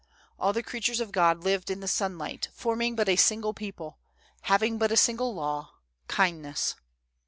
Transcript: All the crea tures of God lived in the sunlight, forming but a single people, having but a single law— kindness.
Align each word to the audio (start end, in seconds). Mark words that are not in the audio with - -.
All 0.39 0.51
the 0.51 0.63
crea 0.63 0.81
tures 0.81 0.99
of 0.99 1.11
God 1.11 1.43
lived 1.43 1.69
in 1.69 1.79
the 1.79 1.87
sunlight, 1.87 2.49
forming 2.55 2.95
but 2.95 3.07
a 3.07 3.15
single 3.15 3.53
people, 3.53 3.99
having 4.49 4.79
but 4.79 4.91
a 4.91 4.97
single 4.97 5.31
law— 5.35 5.73
kindness. 6.07 6.75